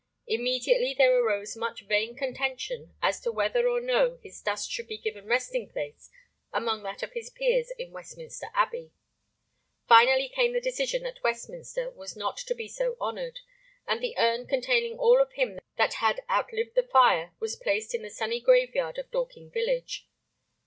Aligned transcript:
Immediately 0.25 0.95
there 0.97 1.15
arose 1.15 1.55
much 1.55 1.81
vain 1.83 2.15
contention 2.15 2.95
as 3.03 3.19
to 3.21 3.31
whether 3.31 3.69
or 3.69 3.79
no 3.79 4.17
his 4.23 4.41
dust 4.41 4.71
should 4.71 4.87
be 4.87 4.97
given 4.97 5.27
resting 5.27 5.69
place 5.69 6.09
among 6.51 6.81
that 6.81 7.03
of 7.03 7.13
his 7.13 7.29
peers 7.29 7.69
in 7.77 7.91
Westminster 7.91 8.47
Abbey. 8.55 8.93
Finally 9.87 10.27
came 10.27 10.53
the 10.53 10.59
decision 10.59 11.03
that 11.03 11.21
Westminster 11.23 11.91
was 11.91 12.15
not 12.17 12.37
to 12.37 12.55
be 12.55 12.67
so 12.67 12.97
honored; 12.99 13.41
and 13.85 14.01
the 14.01 14.17
urn 14.17 14.47
containing 14.47 14.97
all 14.97 15.21
of 15.21 15.33
him 15.33 15.59
that 15.77 15.93
had 15.93 16.21
outlived 16.27 16.73
the 16.73 16.81
fire 16.81 17.33
was 17.39 17.55
placed 17.55 17.93
in 17.93 18.01
the 18.01 18.09
sunny 18.09 18.39
graveyard 18.39 18.97
of 18.97 19.11
Dorking 19.11 19.51
village. 19.51 20.09